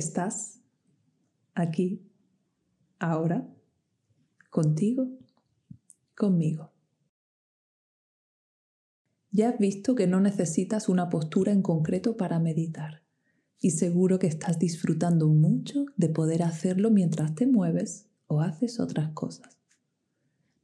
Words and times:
Estás 0.00 0.62
aquí, 1.52 2.10
ahora, 2.98 3.46
contigo, 4.48 5.10
conmigo. 6.16 6.72
Ya 9.30 9.50
has 9.50 9.58
visto 9.58 9.94
que 9.94 10.06
no 10.06 10.18
necesitas 10.20 10.88
una 10.88 11.10
postura 11.10 11.52
en 11.52 11.60
concreto 11.60 12.16
para 12.16 12.38
meditar 12.38 13.02
y 13.60 13.72
seguro 13.72 14.18
que 14.18 14.26
estás 14.26 14.58
disfrutando 14.58 15.28
mucho 15.28 15.84
de 15.98 16.08
poder 16.08 16.44
hacerlo 16.44 16.90
mientras 16.90 17.34
te 17.34 17.46
mueves 17.46 18.08
o 18.26 18.40
haces 18.40 18.80
otras 18.80 19.10
cosas. 19.12 19.58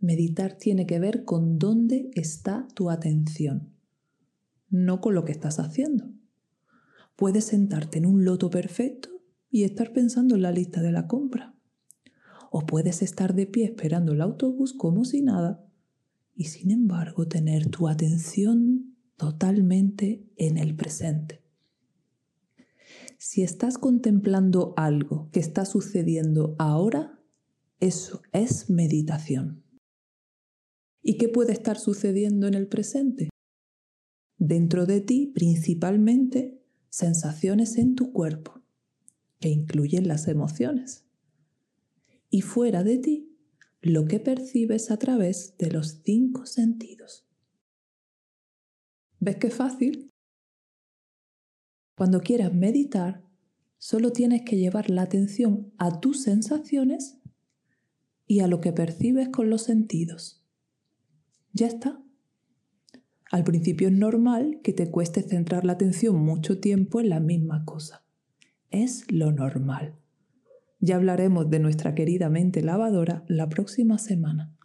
Meditar 0.00 0.56
tiene 0.56 0.86
que 0.86 0.98
ver 0.98 1.26
con 1.26 1.58
dónde 1.58 2.10
está 2.14 2.68
tu 2.72 2.88
atención, 2.88 3.74
no 4.70 5.02
con 5.02 5.14
lo 5.14 5.26
que 5.26 5.32
estás 5.32 5.58
haciendo. 5.58 6.08
Puedes 7.16 7.44
sentarte 7.44 7.98
en 7.98 8.06
un 8.06 8.24
loto 8.24 8.48
perfecto 8.48 9.15
y 9.50 9.64
estar 9.64 9.92
pensando 9.92 10.34
en 10.34 10.42
la 10.42 10.52
lista 10.52 10.82
de 10.82 10.92
la 10.92 11.06
compra. 11.06 11.54
O 12.50 12.66
puedes 12.66 13.02
estar 13.02 13.34
de 13.34 13.46
pie 13.46 13.64
esperando 13.64 14.12
el 14.12 14.20
autobús 14.20 14.72
como 14.72 15.04
si 15.04 15.22
nada 15.22 15.64
y 16.34 16.44
sin 16.44 16.70
embargo 16.70 17.26
tener 17.26 17.68
tu 17.68 17.88
atención 17.88 18.96
totalmente 19.16 20.28
en 20.36 20.58
el 20.58 20.76
presente. 20.76 21.42
Si 23.18 23.42
estás 23.42 23.78
contemplando 23.78 24.74
algo 24.76 25.30
que 25.32 25.40
está 25.40 25.64
sucediendo 25.64 26.54
ahora, 26.58 27.18
eso 27.80 28.20
es 28.32 28.68
meditación. 28.68 29.64
¿Y 31.02 31.16
qué 31.16 31.28
puede 31.28 31.52
estar 31.52 31.78
sucediendo 31.78 32.46
en 32.46 32.54
el 32.54 32.68
presente? 32.68 33.30
Dentro 34.38 34.84
de 34.86 35.00
ti, 35.00 35.32
principalmente, 35.34 36.62
sensaciones 36.90 37.78
en 37.78 37.94
tu 37.94 38.12
cuerpo, 38.12 38.62
que 39.40 39.48
incluyen 39.48 40.08
las 40.08 40.28
emociones. 40.28 41.04
Y 42.30 42.42
fuera 42.42 42.82
de 42.82 42.98
ti, 42.98 43.36
lo 43.82 44.06
que 44.06 44.20
percibes 44.20 44.90
a 44.90 44.98
través 44.98 45.56
de 45.58 45.70
los 45.70 46.00
cinco 46.04 46.46
sentidos. 46.46 47.26
¿Ves 49.20 49.36
qué 49.36 49.50
fácil? 49.50 50.10
Cuando 51.96 52.20
quieras 52.20 52.52
meditar, 52.52 53.24
solo 53.78 54.12
tienes 54.12 54.42
que 54.42 54.56
llevar 54.56 54.90
la 54.90 55.02
atención 55.02 55.72
a 55.78 56.00
tus 56.00 56.22
sensaciones 56.22 57.18
y 58.26 58.40
a 58.40 58.48
lo 58.48 58.60
que 58.60 58.72
percibes 58.72 59.28
con 59.28 59.48
los 59.48 59.62
sentidos. 59.62 60.44
Ya 61.52 61.68
está. 61.68 62.02
Al 63.30 63.44
principio 63.44 63.88
es 63.88 63.94
normal 63.94 64.60
que 64.62 64.72
te 64.72 64.90
cueste 64.90 65.22
centrar 65.22 65.64
la 65.64 65.72
atención 65.72 66.16
mucho 66.16 66.60
tiempo 66.60 67.00
en 67.00 67.08
la 67.08 67.20
misma 67.20 67.64
cosa. 67.64 68.05
Es 68.70 69.10
lo 69.10 69.32
normal. 69.32 69.96
Ya 70.80 70.96
hablaremos 70.96 71.48
de 71.50 71.58
nuestra 71.58 71.94
querida 71.94 72.28
mente 72.28 72.62
lavadora 72.62 73.24
la 73.28 73.48
próxima 73.48 73.98
semana. 73.98 74.56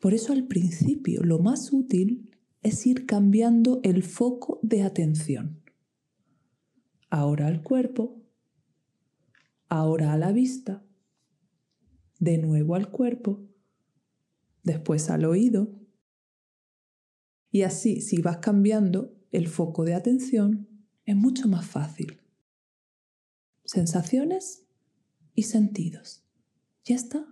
Por 0.00 0.14
eso 0.14 0.32
al 0.32 0.46
principio 0.46 1.22
lo 1.22 1.38
más 1.38 1.72
útil 1.72 2.30
es 2.62 2.86
ir 2.86 3.06
cambiando 3.06 3.80
el 3.82 4.02
foco 4.02 4.58
de 4.62 4.82
atención. 4.82 5.62
Ahora 7.10 7.46
al 7.48 7.62
cuerpo, 7.62 8.22
ahora 9.68 10.12
a 10.12 10.18
la 10.18 10.32
vista, 10.32 10.84
de 12.18 12.38
nuevo 12.38 12.74
al 12.74 12.90
cuerpo, 12.90 13.46
después 14.62 15.10
al 15.10 15.24
oído. 15.24 15.74
Y 17.50 17.62
así, 17.62 18.00
si 18.00 18.20
vas 18.22 18.38
cambiando 18.38 19.14
el 19.32 19.48
foco 19.48 19.84
de 19.84 19.94
atención, 19.94 20.68
es 21.04 21.16
mucho 21.16 21.48
más 21.48 21.66
fácil. 21.66 22.19
Sensaciones 23.72 24.64
y 25.32 25.44
sentidos. 25.44 26.24
Ya 26.84 26.96
está. 26.96 27.24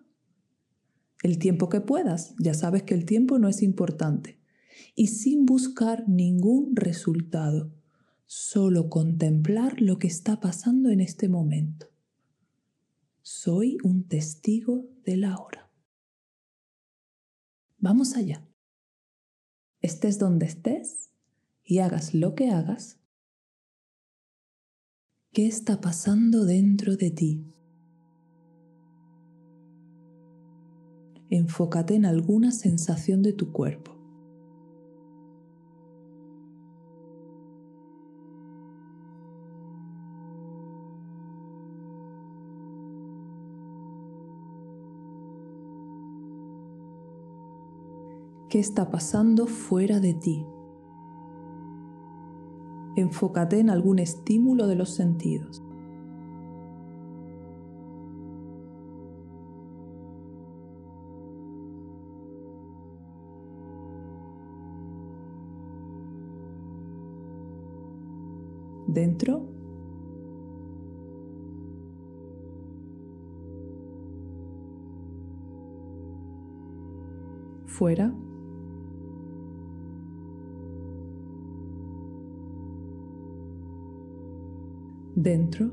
El 1.24 1.40
tiempo 1.40 1.68
que 1.68 1.80
puedas, 1.80 2.36
ya 2.38 2.54
sabes 2.54 2.84
que 2.84 2.94
el 2.94 3.06
tiempo 3.06 3.40
no 3.40 3.48
es 3.48 3.60
importante. 3.60 4.38
Y 4.94 5.08
sin 5.08 5.46
buscar 5.46 6.08
ningún 6.08 6.76
resultado, 6.76 7.74
solo 8.26 8.88
contemplar 8.88 9.82
lo 9.82 9.98
que 9.98 10.06
está 10.06 10.38
pasando 10.38 10.90
en 10.90 11.00
este 11.00 11.28
momento. 11.28 11.88
Soy 13.22 13.76
un 13.82 14.06
testigo 14.06 14.88
de 15.04 15.16
la 15.16 15.36
hora. 15.38 15.72
Vamos 17.78 18.14
allá. 18.14 18.46
Estés 19.80 20.20
donde 20.20 20.46
estés 20.46 21.10
y 21.64 21.80
hagas 21.80 22.14
lo 22.14 22.36
que 22.36 22.50
hagas. 22.50 22.97
¿Qué 25.38 25.46
está 25.46 25.80
pasando 25.80 26.44
dentro 26.44 26.96
de 26.96 27.12
ti? 27.12 27.44
enfócate 31.30 31.94
en 31.94 32.06
alguna 32.06 32.50
sensación 32.50 33.22
de 33.22 33.32
tu 33.32 33.52
cuerpo. 33.52 33.92
¿Qué 48.48 48.58
está 48.58 48.90
pasando 48.90 49.46
fuera 49.46 50.00
de 50.00 50.14
ti? 50.14 50.44
Enfócate 53.00 53.60
en 53.60 53.70
algún 53.70 53.98
estímulo 54.00 54.66
de 54.66 54.74
los 54.74 54.90
sentidos. 54.90 55.62
dentro. 68.88 69.46
Fuera. 77.66 78.12
Dentro. 85.20 85.66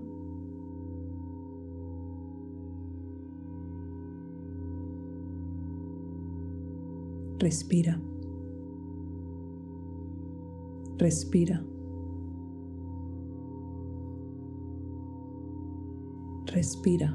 Respira. 7.40 8.02
Respira. 10.98 11.64
respira. 16.56 17.14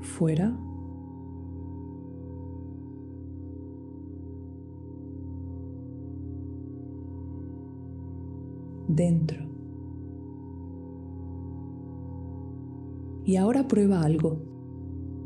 Fuera. 0.00 0.71
Dentro. 8.94 9.46
Y 13.24 13.36
ahora 13.36 13.68
prueba 13.68 14.02
algo. 14.02 14.38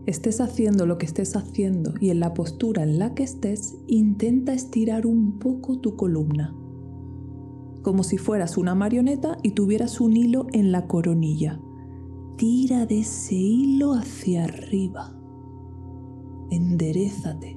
Estés 0.06 0.40
haciendo 0.40 0.86
lo 0.86 0.98
que 0.98 1.06
estés 1.06 1.34
haciendo 1.34 1.94
y 2.00 2.10
en 2.10 2.20
la 2.20 2.34
postura 2.34 2.82
en 2.82 2.98
la 2.98 3.14
que 3.14 3.24
estés, 3.24 3.76
intenta 3.86 4.52
estirar 4.52 5.06
un 5.06 5.38
poco 5.38 5.78
tu 5.78 5.96
columna 5.96 6.54
como 7.86 8.02
si 8.02 8.18
fueras 8.18 8.58
una 8.58 8.74
marioneta 8.74 9.38
y 9.44 9.52
tuvieras 9.52 10.00
un 10.00 10.16
hilo 10.16 10.48
en 10.52 10.72
la 10.72 10.88
coronilla. 10.88 11.60
Tira 12.36 12.84
de 12.84 12.98
ese 12.98 13.36
hilo 13.36 13.92
hacia 13.92 14.42
arriba. 14.42 15.16
Enderezate. 16.50 17.56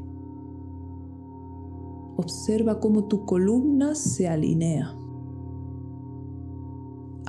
Observa 2.16 2.80
cómo 2.80 3.06
tu 3.06 3.26
columna 3.26 3.96
se 3.96 4.28
alinea. 4.28 4.96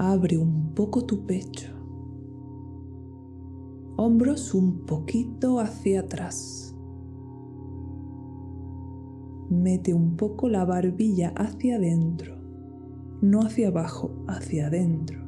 Abre 0.00 0.38
un 0.38 0.72
poco 0.74 1.04
tu 1.04 1.26
pecho. 1.26 1.68
Hombros 3.96 4.54
un 4.54 4.86
poquito 4.86 5.60
hacia 5.60 6.00
atrás. 6.00 6.74
Mete 9.50 9.92
un 9.92 10.16
poco 10.16 10.48
la 10.48 10.64
barbilla 10.64 11.34
hacia 11.36 11.76
adentro 11.76 12.40
no 13.20 13.40
hacia 13.40 13.68
abajo, 13.68 14.10
hacia 14.26 14.66
adentro. 14.68 15.20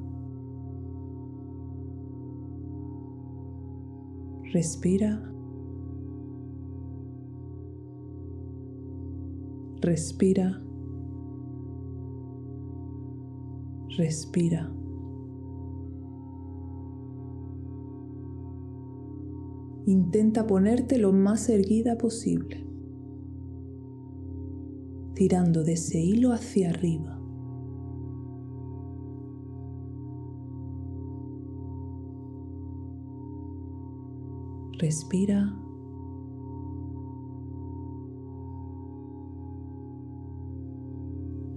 Respira. 4.52 5.32
Respira. 9.80 10.62
Respira. 13.96 14.72
Intenta 19.84 20.46
ponerte 20.46 20.96
lo 20.96 21.12
más 21.12 21.48
erguida 21.50 21.98
posible, 21.98 22.66
tirando 25.14 25.62
de 25.62 25.74
ese 25.74 26.00
hilo 26.00 26.32
hacia 26.32 26.70
arriba. 26.70 27.18
Respira. 34.78 35.54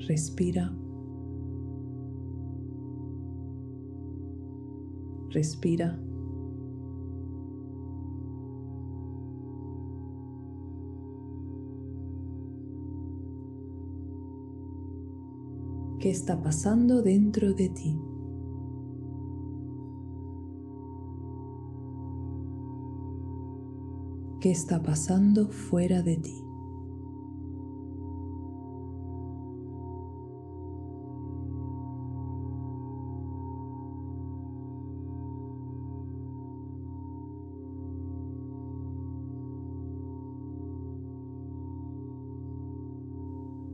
Respira. 0.08 0.85
Respira. 5.36 6.00
¿Qué 16.00 16.10
está 16.10 16.42
pasando 16.42 17.02
dentro 17.02 17.54
de 17.54 17.68
ti? 17.68 18.00
¿Qué 24.40 24.52
está 24.52 24.82
pasando 24.82 25.50
fuera 25.50 26.02
de 26.02 26.16
ti? 26.16 26.45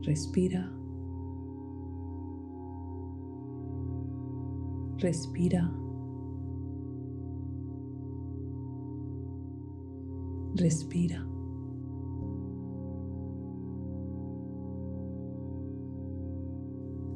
Respira. 0.02 0.72
Respira. 4.98 5.72
Respira. 10.54 11.26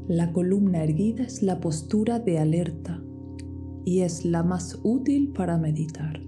La 0.09 0.33
columna 0.33 0.85
erguida 0.85 1.25
es 1.25 1.43
la 1.43 1.61
postura 1.61 2.21
de 2.21 2.39
alerta 2.39 3.03
y 3.85 4.03
es 4.03 4.25
la 4.25 4.45
más 4.45 4.79
útil 4.85 5.33
para 5.33 5.59
meditar. 5.59 6.21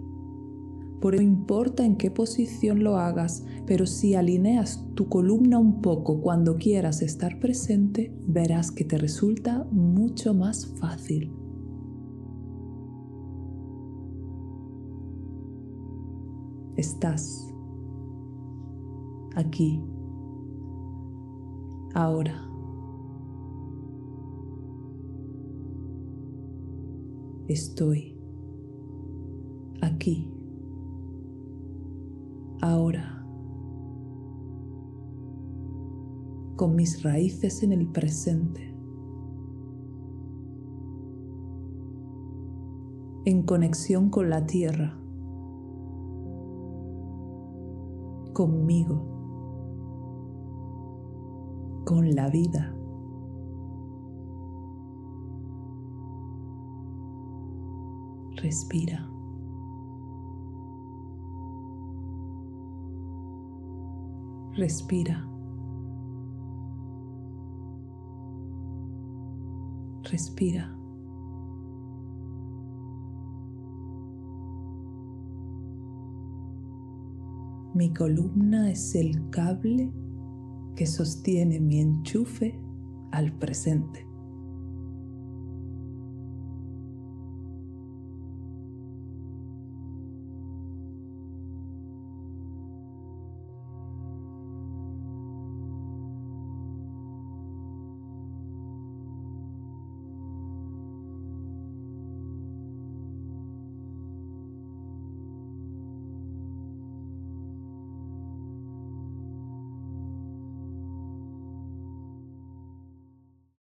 Por 1.01 1.15
eso 1.15 1.23
importa 1.23 1.85
en 1.85 1.97
qué 1.97 2.11
posición 2.11 2.83
lo 2.83 2.97
hagas, 2.97 3.45
pero 3.67 3.87
si 3.87 4.15
alineas 4.15 4.85
tu 4.95 5.09
columna 5.09 5.59
un 5.59 5.81
poco 5.81 6.21
cuando 6.21 6.57
quieras 6.57 7.03
estar 7.03 7.39
presente, 7.39 8.13
verás 8.27 8.73
que 8.73 8.85
te 8.85 8.99
resulta 8.99 9.65
mucho 9.71 10.35
más 10.35 10.67
fácil. 10.79 11.33
Estás 16.77 17.53
aquí, 19.37 19.81
ahora. 21.95 22.45
Estoy 27.49 28.17
aquí 29.81 30.31
ahora, 32.61 33.25
con 36.57 36.75
mis 36.75 37.03
raíces 37.03 37.63
en 37.63 37.73
el 37.73 37.87
presente, 37.87 38.75
en 43.25 43.43
conexión 43.43 44.11
con 44.11 44.31
la 44.31 44.47
tierra, 44.47 44.99
conmigo, 48.33 49.03
con 51.85 52.15
la 52.15 52.29
vida. 52.29 52.75
Respira. 58.37 59.18
Respira. 64.59 65.25
Respira. 70.11 70.77
Mi 77.73 77.95
columna 77.95 78.69
es 78.69 78.97
el 78.97 79.31
cable 79.31 79.93
que 80.75 80.87
sostiene 80.87 81.61
mi 81.61 81.79
enchufe 81.79 82.61
al 83.13 83.31
presente. 83.39 84.08